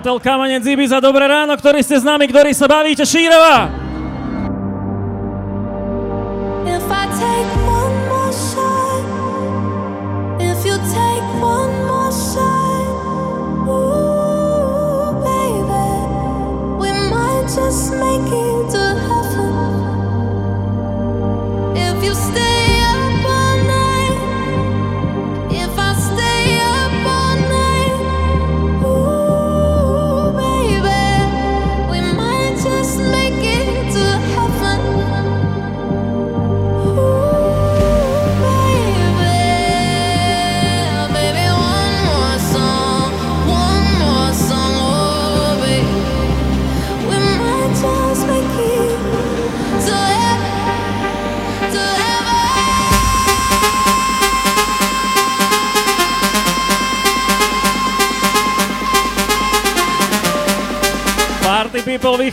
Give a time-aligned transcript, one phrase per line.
[0.00, 3.79] Hotel Kamenec Ibiza, dobré ráno, ktorý ste s nami, ktorí sa bavíte, Šírova!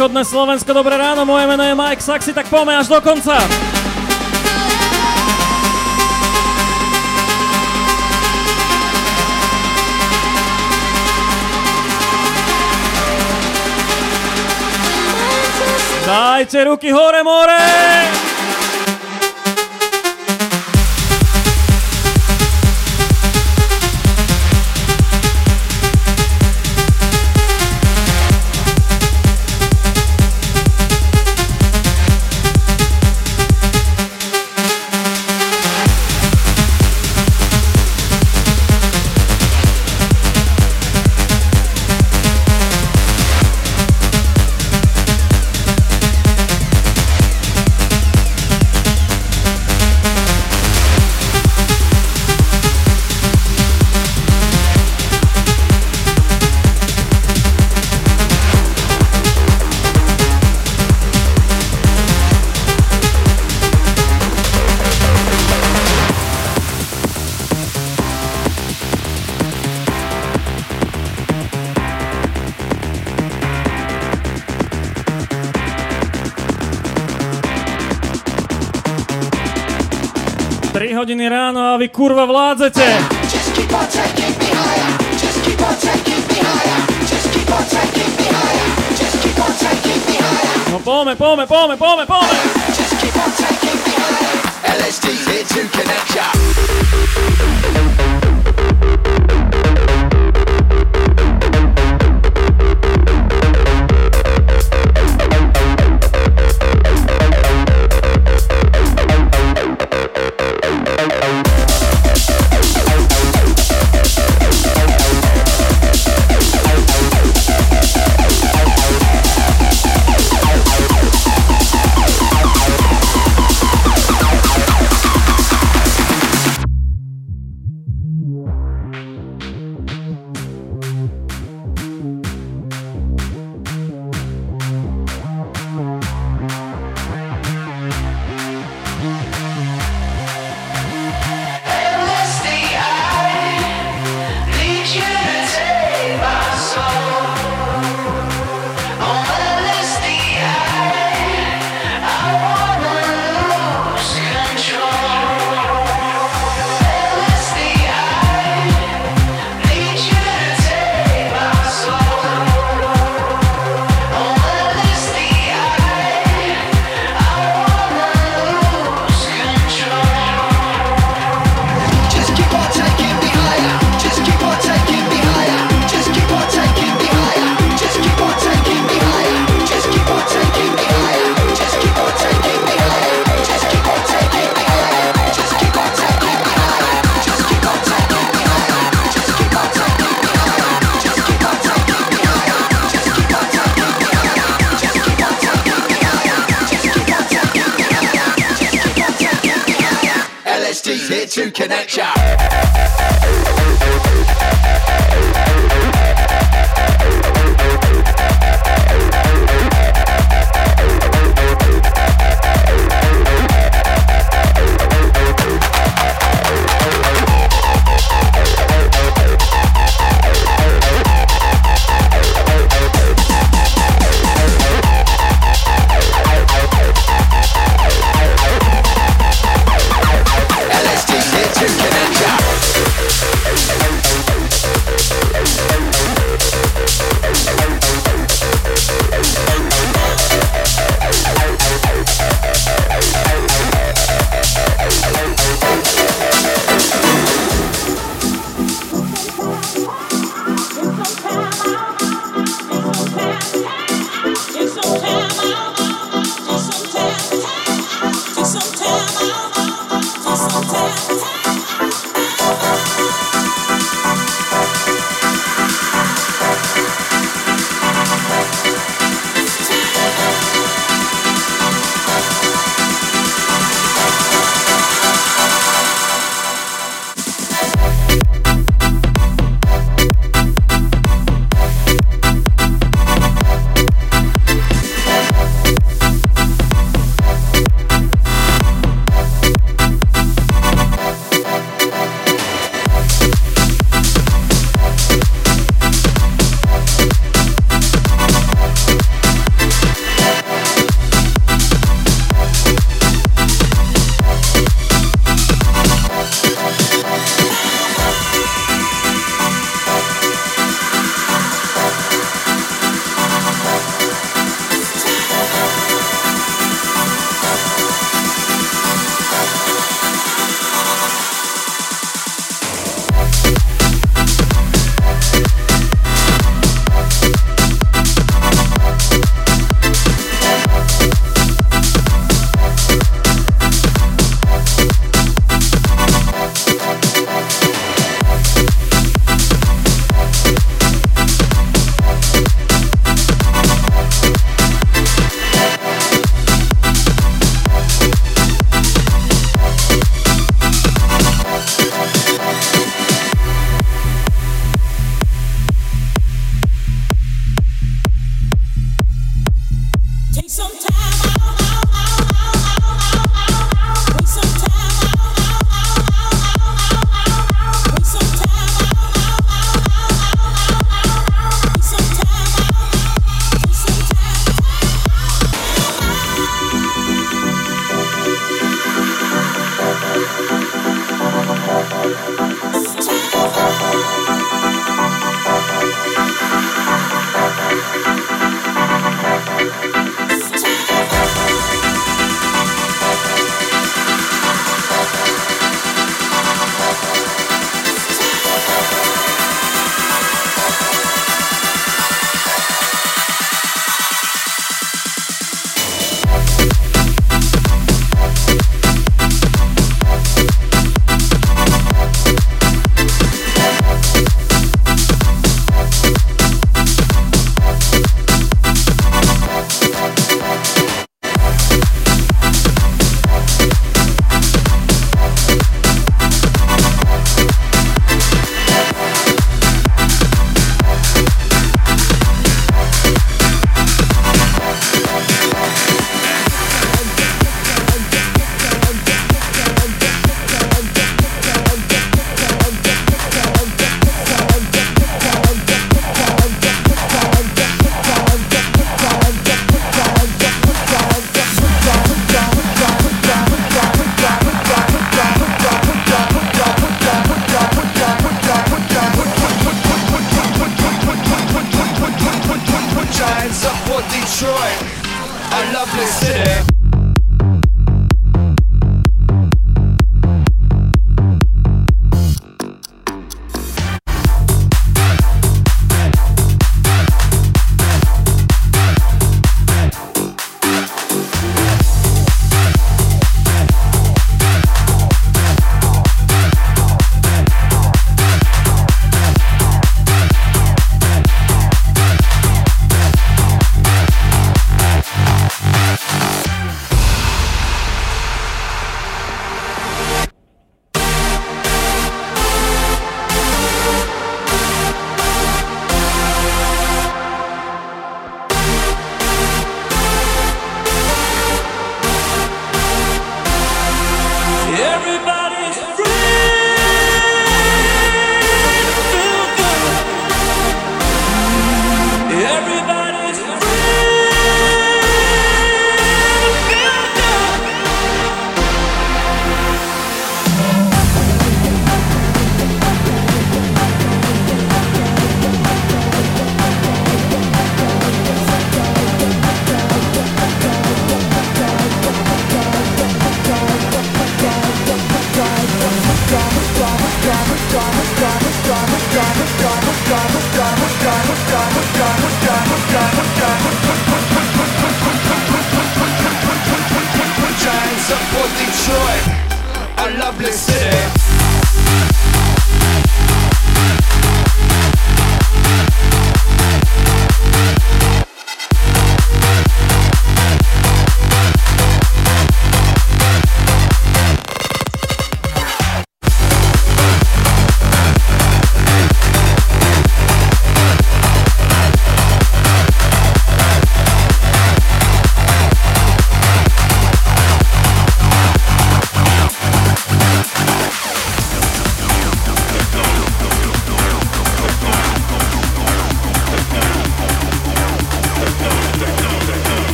[0.00, 3.36] Východné Slovensko, dobré ráno, moje meno je Mike Saxi, tak poďme až do konca.
[16.08, 18.29] Dajte ruky hore, more!
[81.80, 82.84] vy kurva vládzete?
[90.70, 92.36] No poďme, poďme, poďme, poďme, poďme!
[94.60, 96.28] LSD here to connect ya.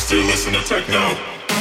[0.00, 1.59] Still listen to techno.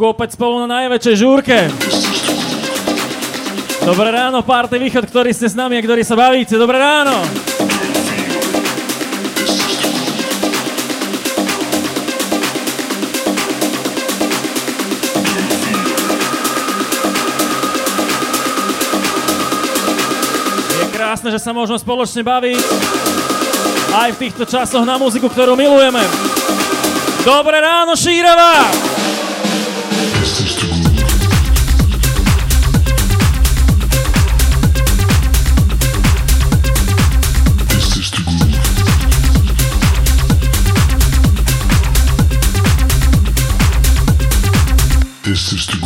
[0.00, 1.68] Slovensku opäť spolu na najväčšej žúrke.
[3.84, 6.56] Dobré ráno, párty východ, ktorí ste s nami a ktorí sa bavíte.
[6.56, 7.20] Dobré ráno.
[20.80, 22.56] Je krásne, že sa môžeme spoločne baviť
[24.00, 26.00] aj v týchto časoch na muziku, ktorú milujeme.
[27.20, 28.89] Dobré ráno, Šírava!
[45.30, 45.79] Isso is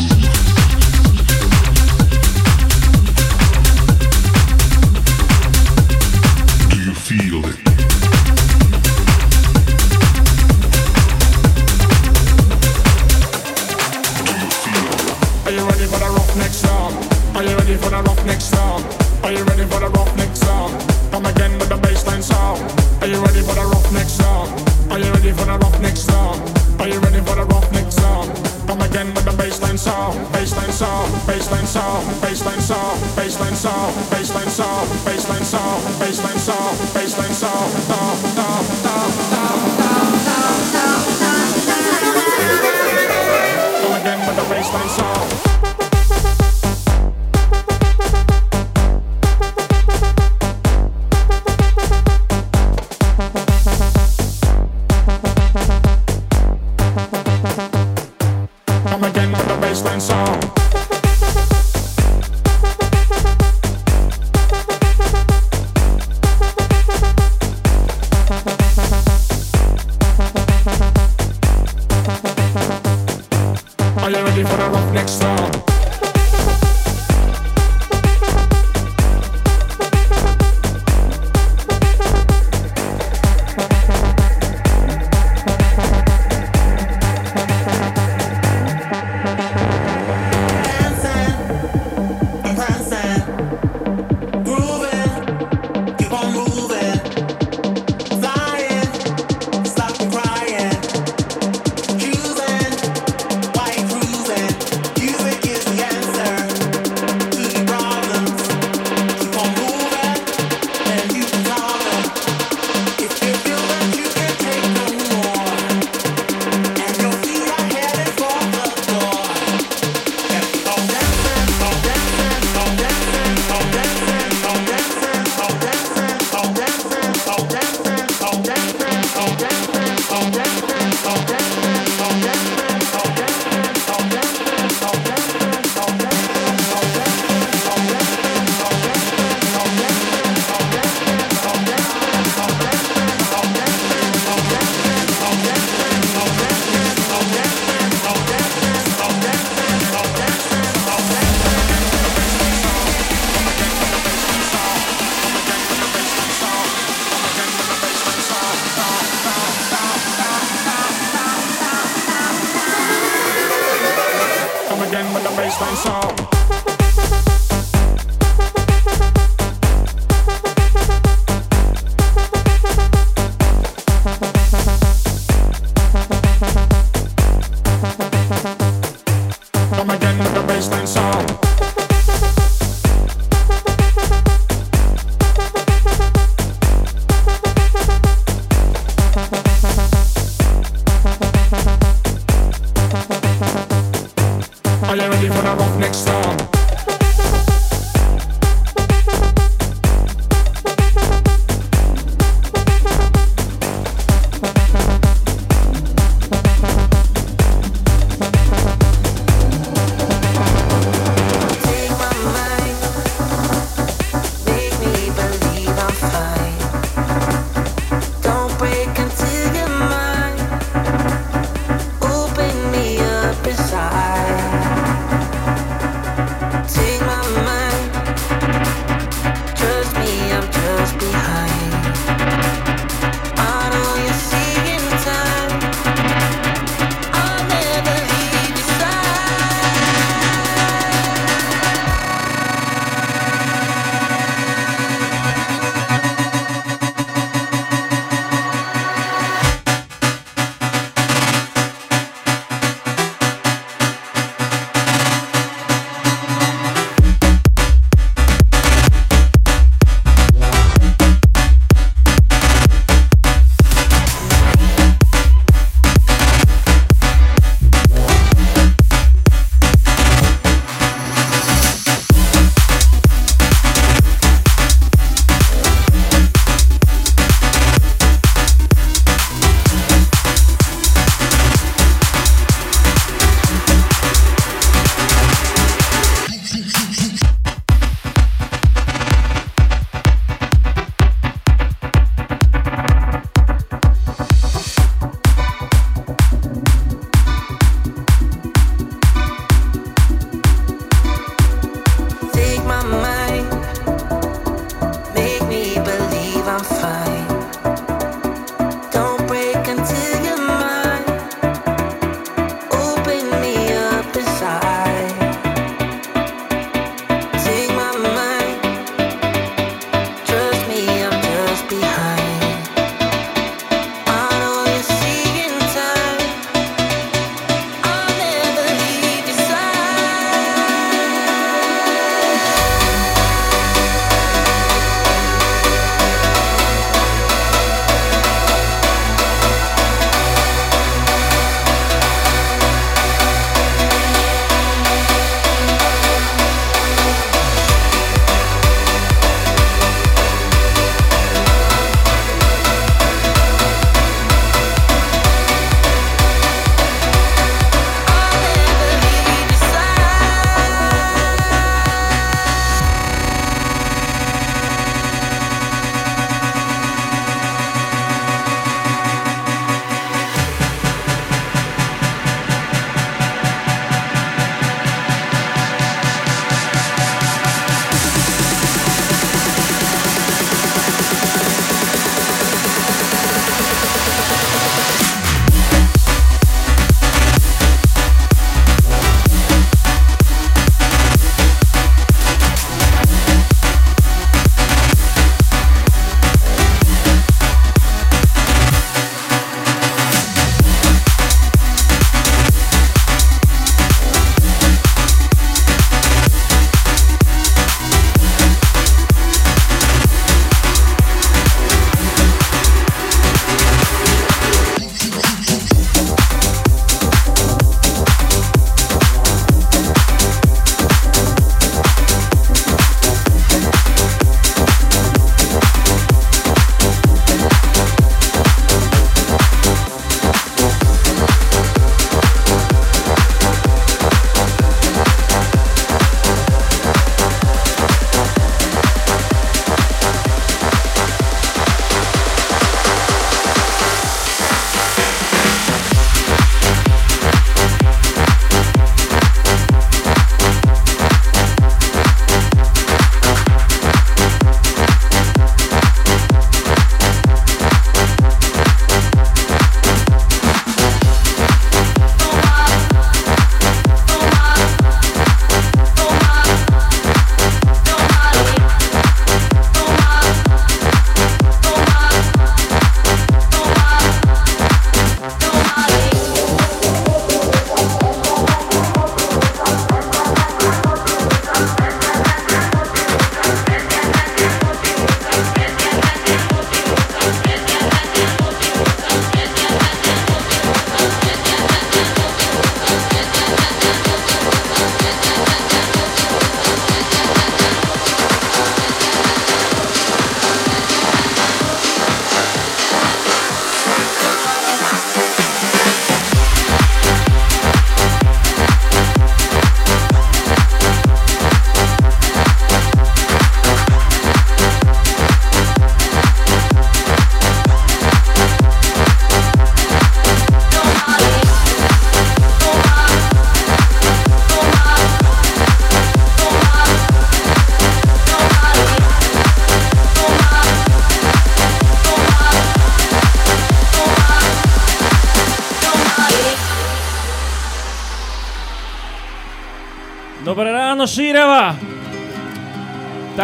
[33.64, 37.03] soul, baseline soul, baseline soul, baseline soul, baseline soul.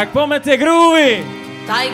[0.01, 1.21] Tak pomet je groovy!
[1.69, 1.93] Taj.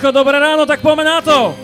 [0.00, 1.59] Micho, dobré ráno, tak poďme na to.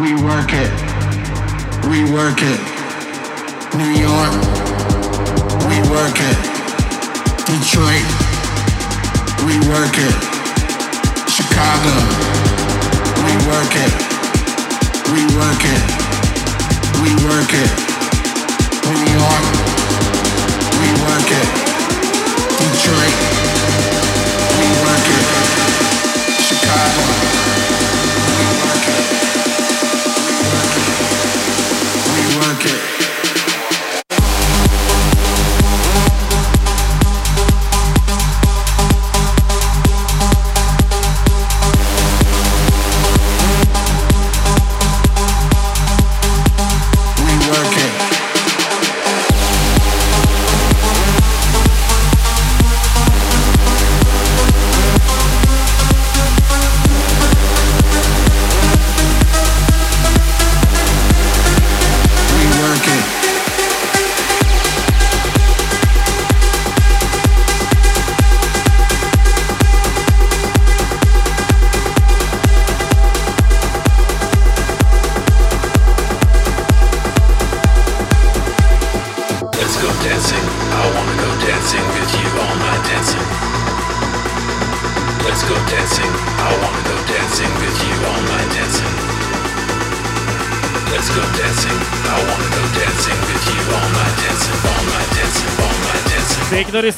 [0.00, 0.70] We work it,
[1.90, 2.60] We work it.
[3.74, 4.34] New York,
[5.66, 6.38] We work it.
[7.50, 8.06] Detroit,
[9.42, 10.14] We work it.
[11.26, 11.94] Chicago,
[13.26, 13.92] We work it,
[15.10, 15.82] rework it,
[17.02, 17.72] rework it.
[18.86, 19.46] New York,
[20.78, 21.48] rework it.
[22.60, 23.16] Detroit,
[24.58, 25.26] rework it.
[26.46, 27.02] Chicago,
[28.38, 29.27] rework it.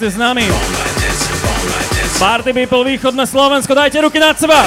[0.00, 0.48] ste s nami.
[2.16, 4.64] Party People Východné Slovensko, dajte ruky nad seba.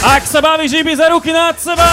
[0.00, 1.84] Ak sa bavíš, ibi za ruky nad seba.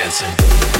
[0.00, 0.79] dancing.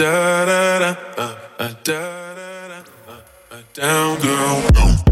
[0.00, 1.26] da da da, da
[1.60, 2.00] uh, da
[2.34, 3.20] da da, uh,
[3.52, 5.09] uh, down girl.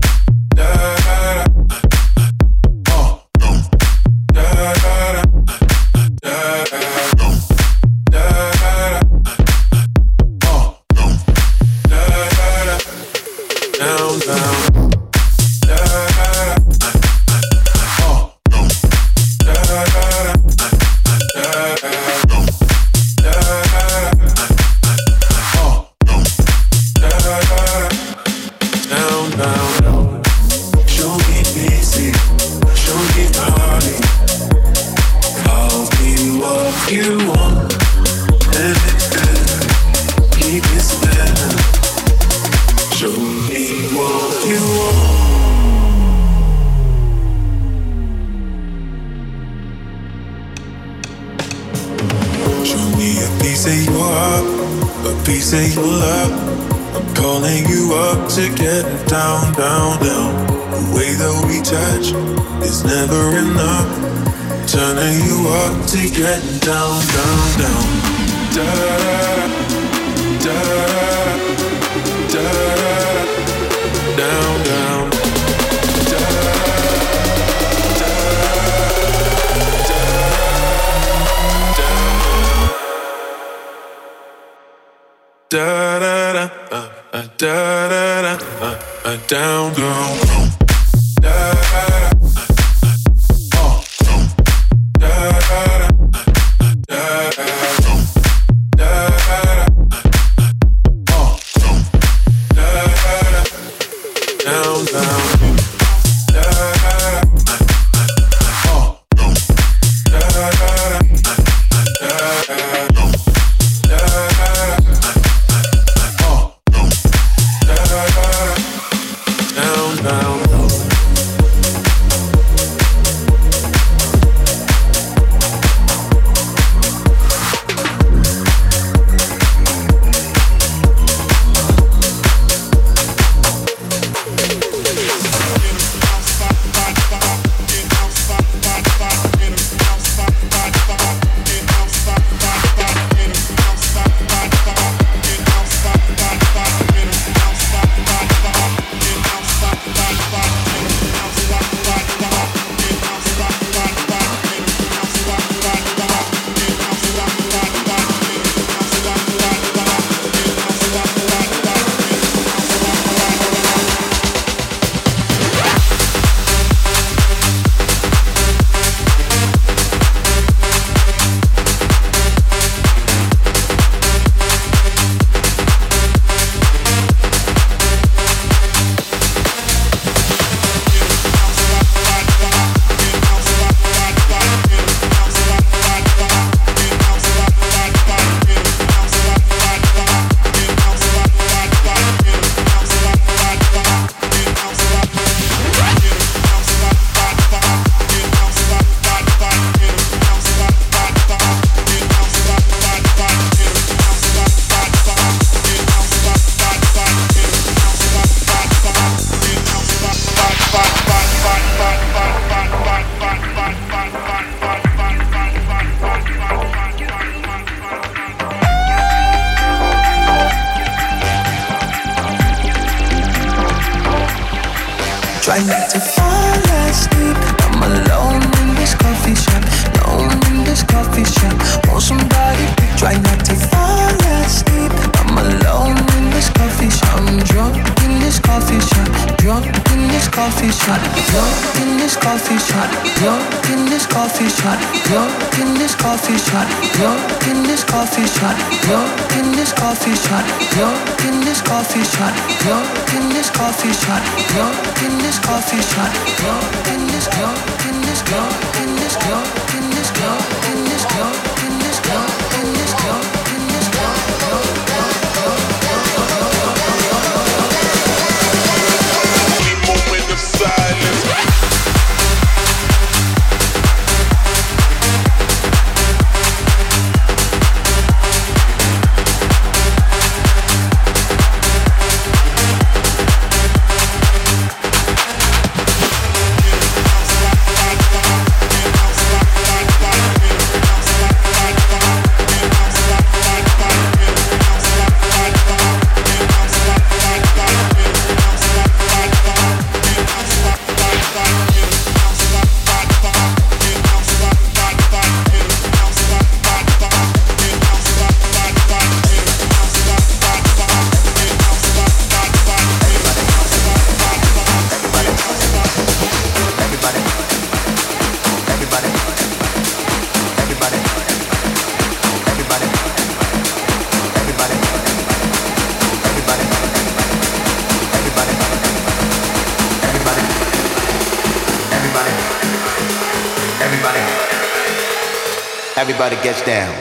[336.69, 336.98] Down.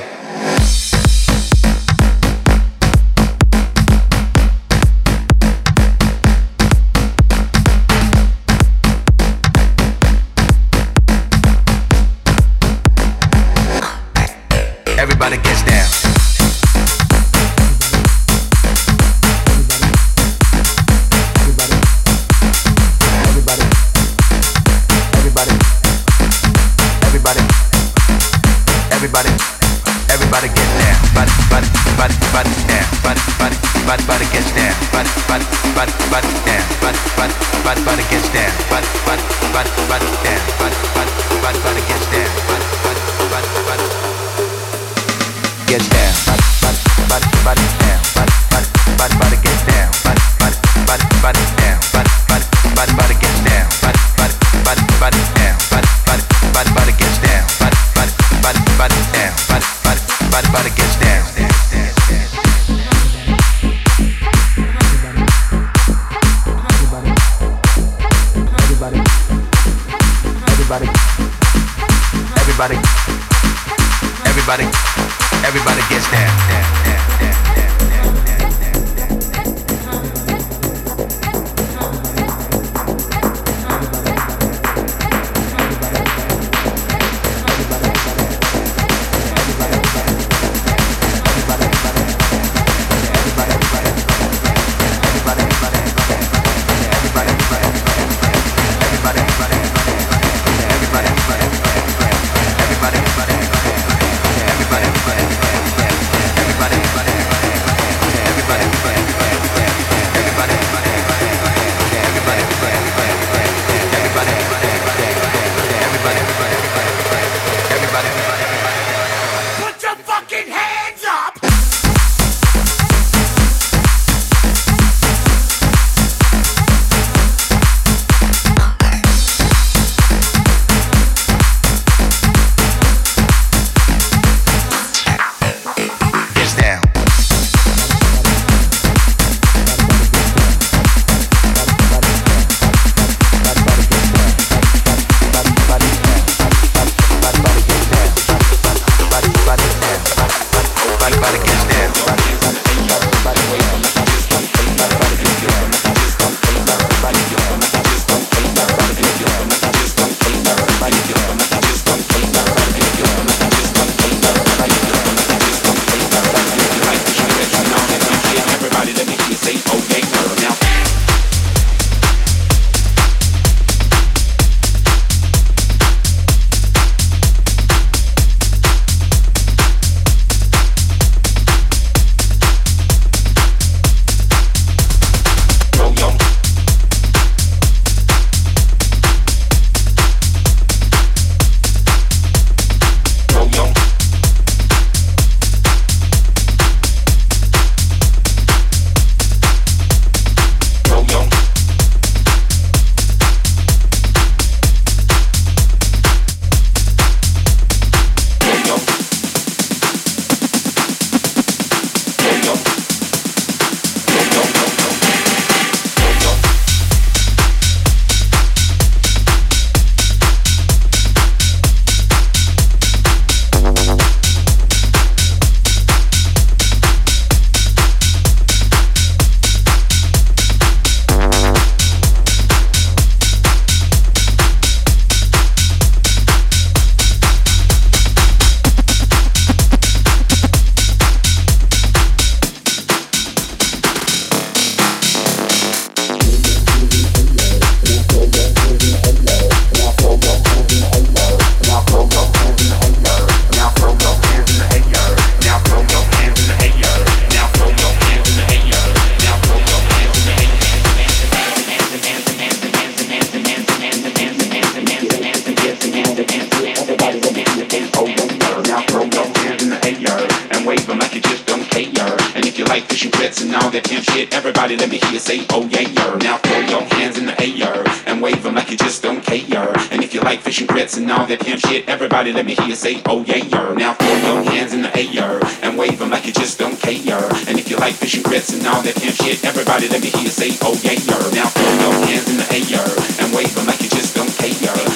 [272.98, 275.82] Fishing grits and all that pimp shit, everybody let me hear you say, oh yeah,
[275.82, 276.18] yer.
[276.18, 279.70] Now throw your hands in the air and wave them like you just don't care.
[279.92, 282.66] And if you like fishing grits and all that pimp shit, everybody let me hear
[282.66, 283.76] you say, oh yeah, yer.
[283.76, 287.22] Now throw your hands in the air and wave them like you just don't care.
[287.48, 290.24] And if you like fishing grits and all that pimp shit, everybody let me hear
[290.24, 291.24] you say, oh yeah, yer.
[291.38, 292.88] Now throw your hands in the air
[293.22, 294.87] and wave them like you just don't care.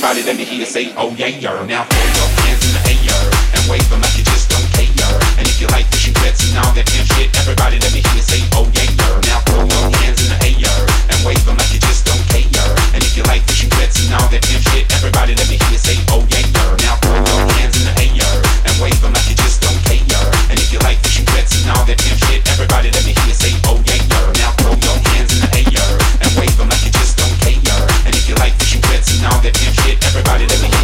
[0.00, 1.30] Everybody let me hear you say, oh yeah.
[1.66, 3.18] Now throw your hands in the air
[3.50, 4.86] and wave them like you just don't care.
[5.38, 8.14] And if you like fishing grits and all that pimp shit, everybody let me hear
[8.14, 8.86] you say, oh yeah.
[9.26, 12.46] Now throw your hands in the air and wave them like you just don't care.
[12.94, 15.82] And if you like fishing and all that pimp shit, everybody let me hear you
[15.82, 16.46] say, oh yeah.
[16.78, 18.38] Now throw your hands in the air
[18.70, 19.98] and wave them like you just don't care.
[20.46, 23.26] And if you like fishing grits and all that pimp shit, everybody let me hear
[23.30, 23.49] you say,
[29.20, 30.00] now that damn shit.
[30.06, 30.79] Everybody let me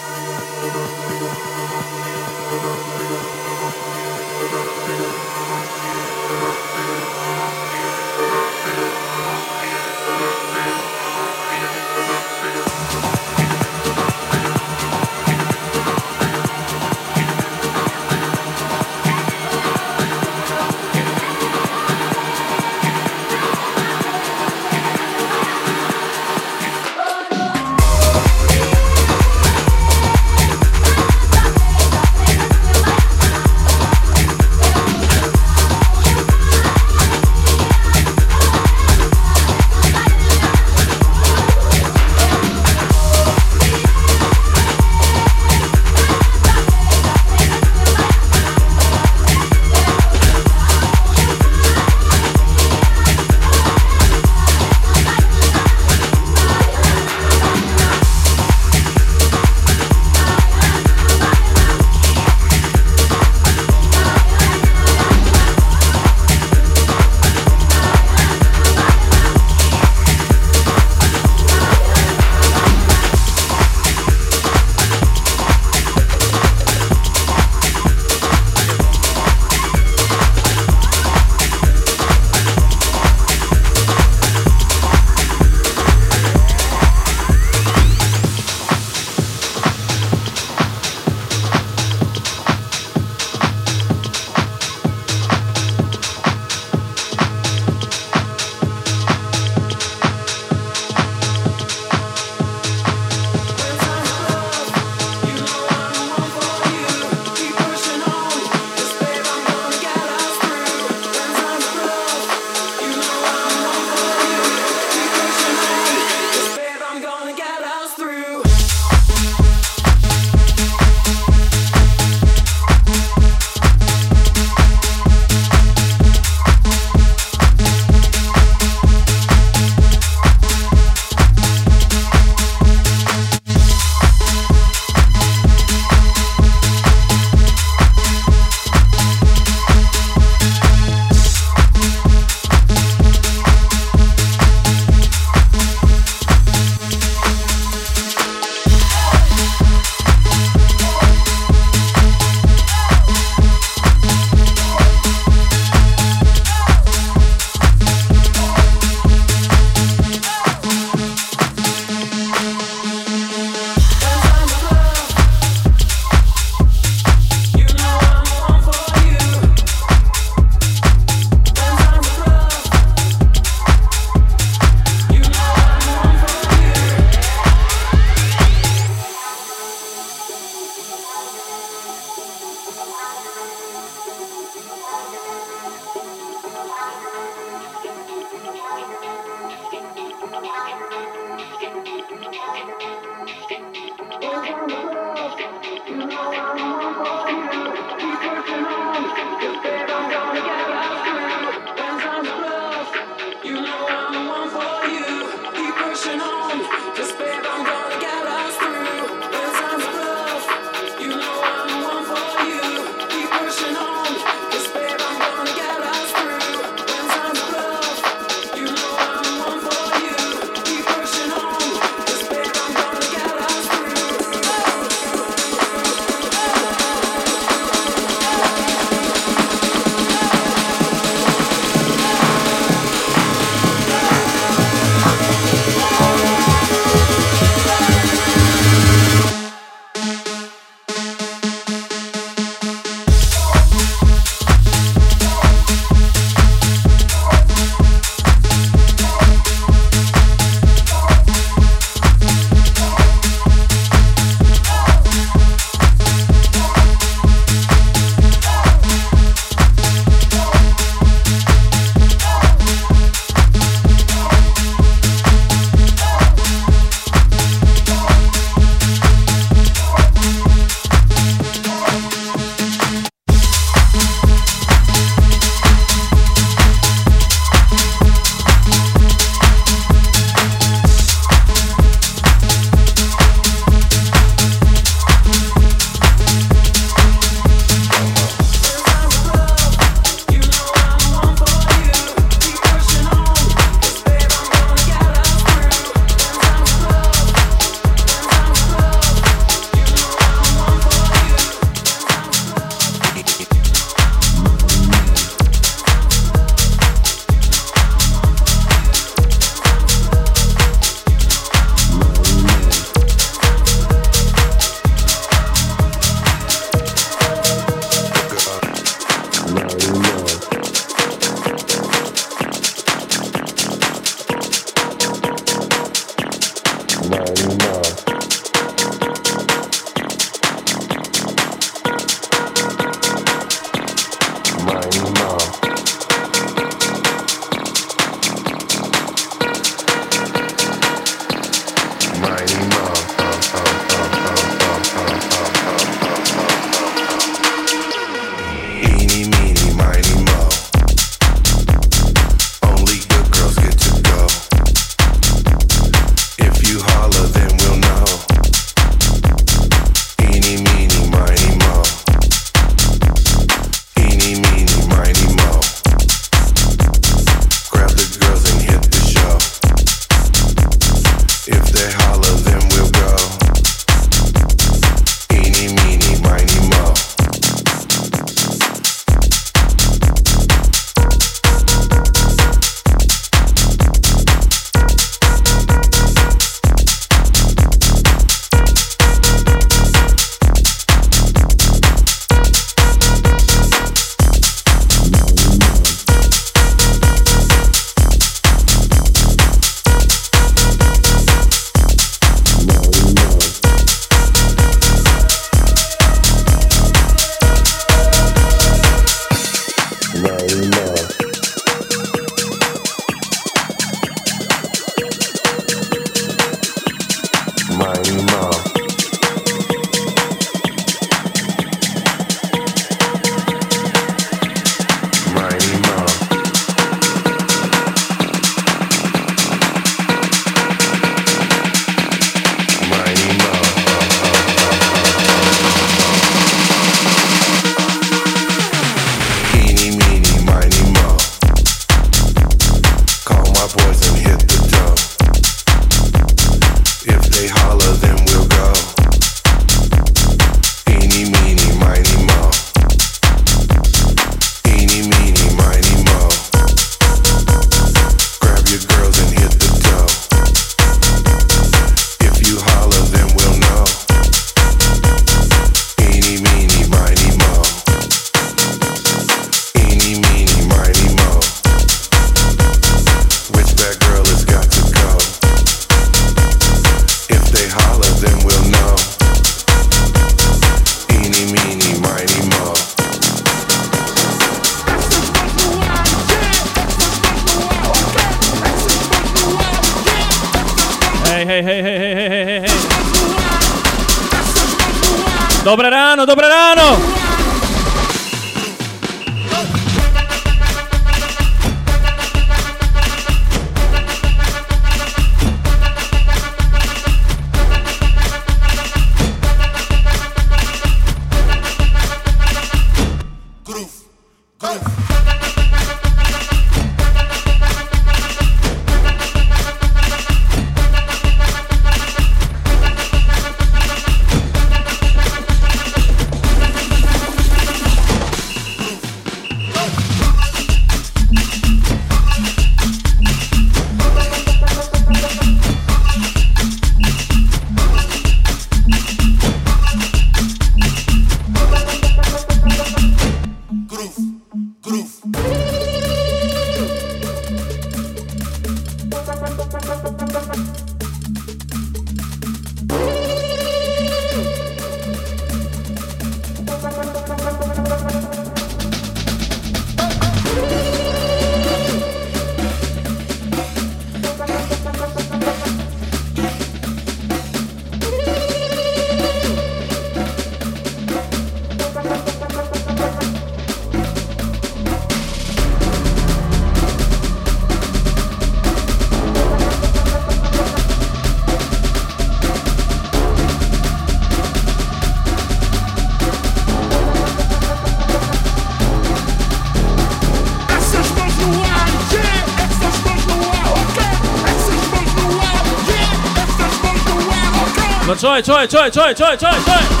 [598.39, 600.00] 出来出来出来出来出来出来！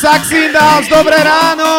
[0.00, 1.69] Saxin House, dobré ráno!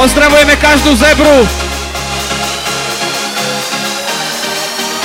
[0.00, 1.44] Pozdravujeme každú zebru!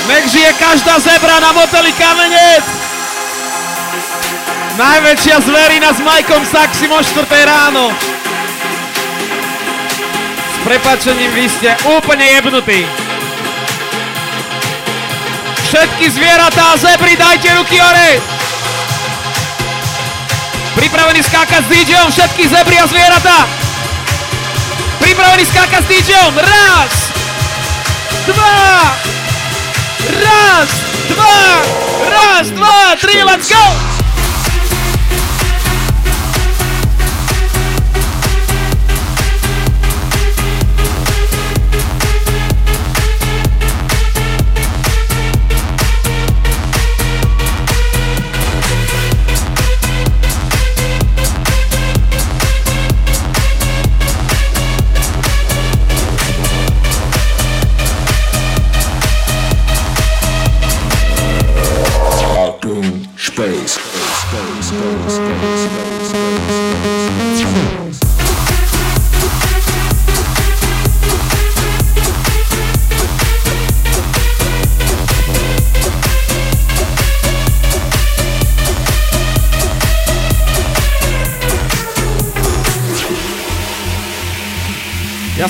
[0.08, 2.64] Nech žije každá zebra na moteli Kamenec!
[4.80, 7.92] Najväčšia zverina s Majkom Saxim o 4 ráno.
[10.48, 12.88] S prepačením vy ste úplne jebnutí.
[15.68, 18.16] Všetky zvieratá a zebry dajte ruky hore!
[20.72, 23.65] Pripravení skákať s DJom všetky zebry a zvieratá!
[25.16, 26.38] правыми скака с диджеем.
[26.38, 27.12] Раз,
[28.26, 28.92] два,
[30.22, 30.68] раз,
[31.08, 33.85] два, раз, два, три, let's go!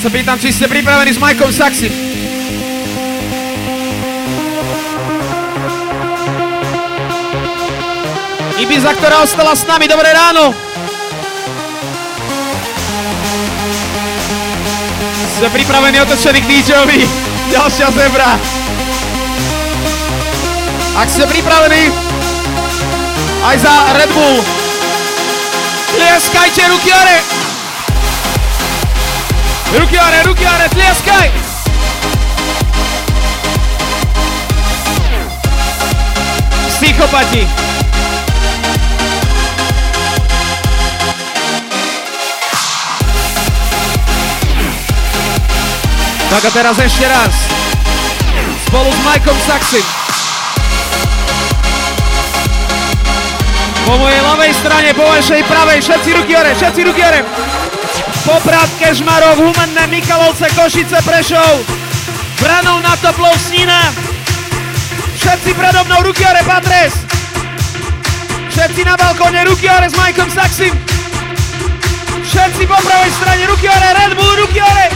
[0.06, 1.90] Sa pýtam, či ste pripravení s Majkom Saxim.
[8.54, 10.54] Ibiza, ktorá ostala s nami, dobré ráno.
[15.42, 17.02] Sme pripravení otočení k DJovi.
[17.50, 18.38] Ďalšia zebra.
[21.02, 21.90] Ak ste pripravení
[23.42, 24.38] aj za Red Bull,
[25.98, 27.35] tlieskajte ruky hore.
[29.74, 31.30] Ruky hore, ruky hore, tlieskaj.
[36.68, 37.42] Psychopati.
[46.30, 47.34] Tak a teraz ešte raz.
[48.70, 49.86] Spolu s Mikeom Saxim.
[53.86, 57.20] Po mojej ľavej strane, po vašej pravej, všetci ruky hore, všetci ruky hore.
[58.26, 61.62] Poprad, Kežmarov, Humenné, Mikalovce, Košice, Prešov.
[62.42, 63.78] Branov na Toplov, Snína.
[65.14, 67.06] Všetci predo mnou, ruky hore, Patres.
[68.50, 70.74] Všetci na balkóne, ruky hore s Mikeom Saxim.
[72.26, 74.86] Všetci po pravej strane, ruky hore, Red Bull, ruky hore.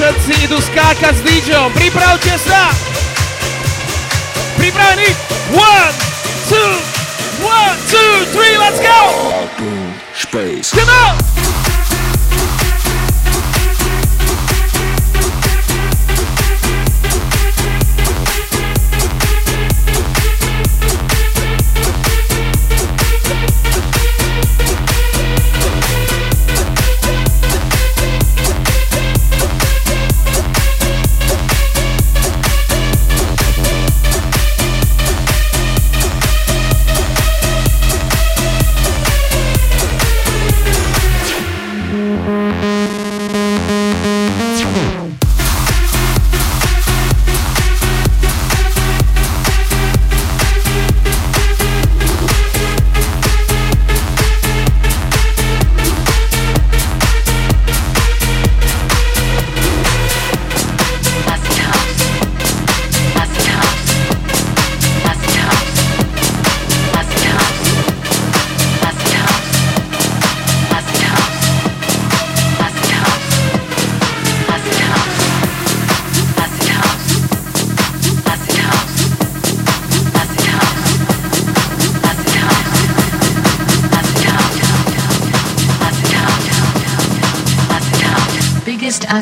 [0.00, 1.68] Všetci idú skákať s DJom.
[1.76, 2.72] Pripravte sa!
[4.56, 5.12] Pripravení?
[5.52, 5.92] One,
[6.48, 6.89] two,
[7.42, 10.00] one, two, three, let's go!
[10.14, 10.70] Space.
[10.72, 11.69] Come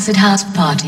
[0.09, 0.88] acid house party.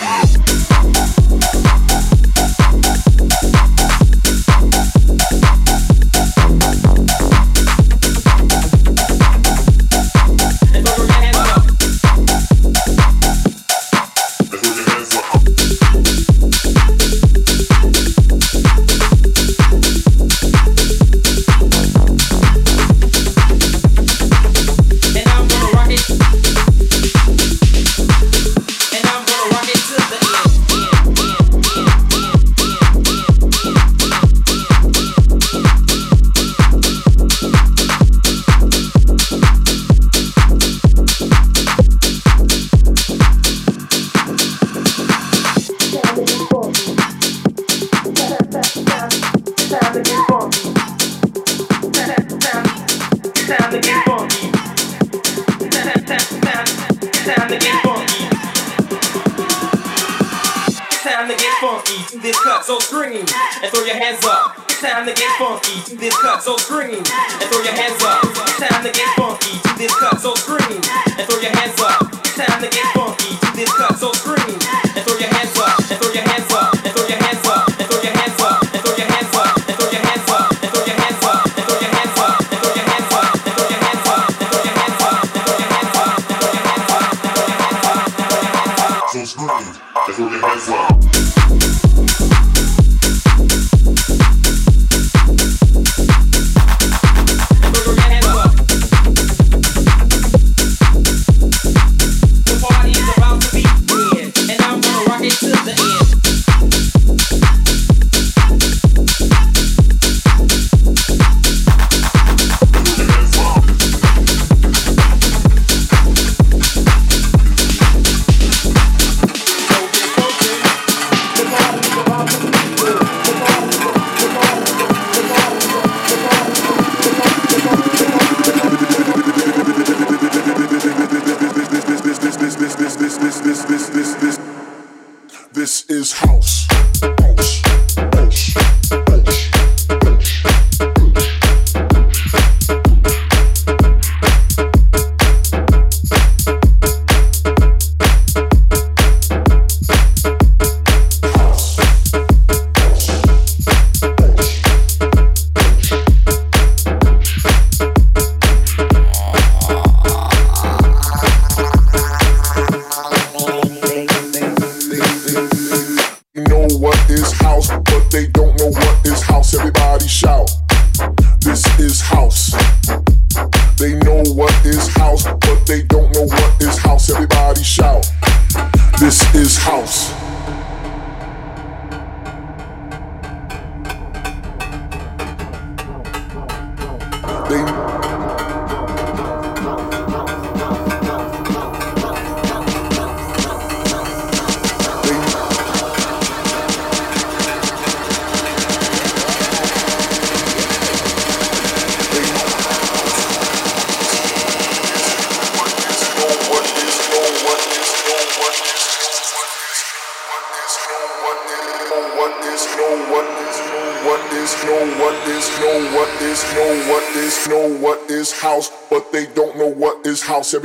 [0.00, 0.67] Yeah.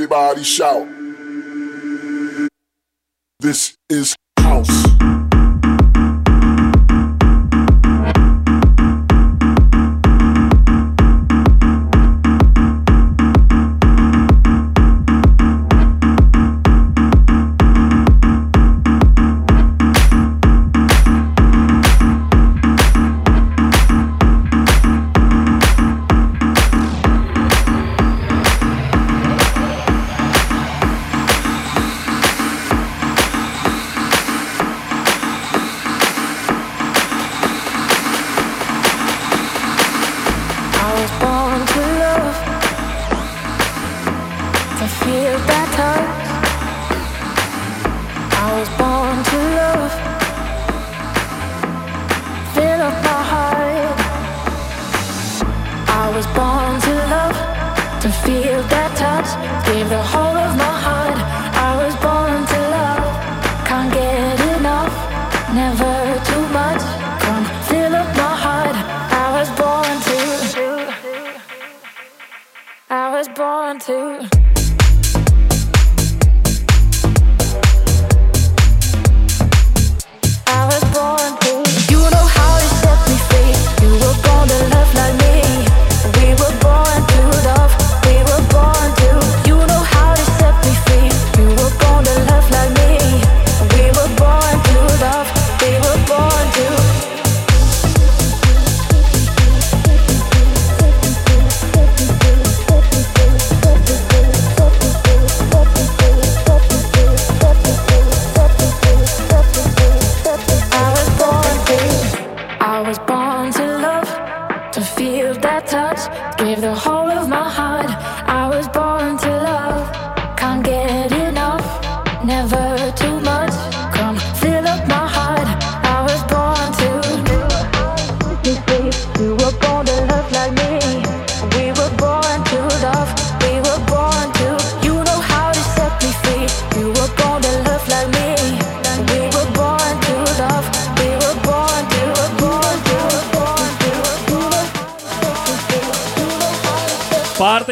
[0.04, 1.03] Everybody shout.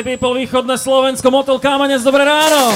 [0.03, 2.75] Party People, východné Slovensko, Motel Kámanec, dobré ráno.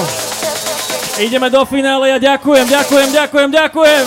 [1.19, 4.05] Ideme do finále, ja ďakujem, ďakujem, ďakujem, ďakujem.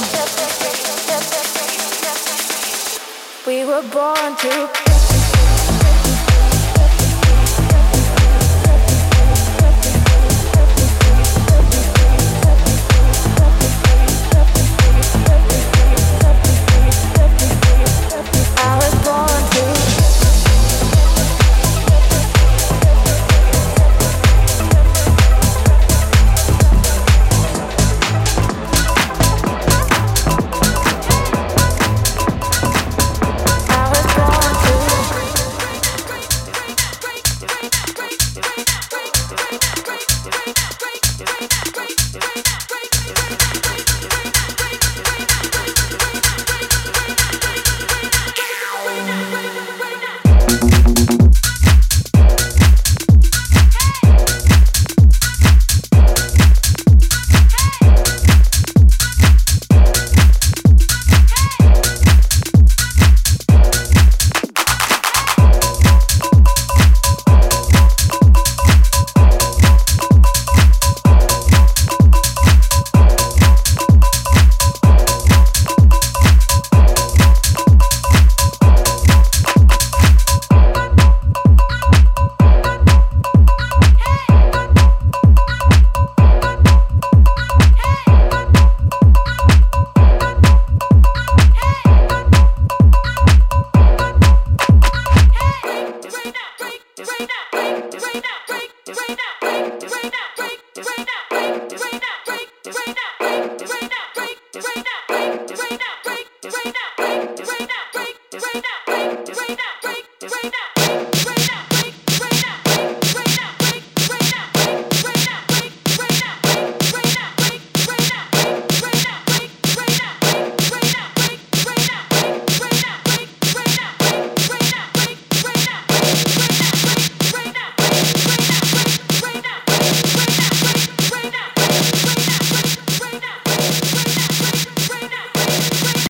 [3.45, 4.80] We were born to